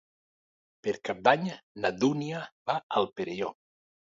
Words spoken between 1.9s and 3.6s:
Dúnia va al Perelló.